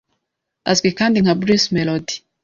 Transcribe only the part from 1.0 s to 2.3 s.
nka Bruce Melodie,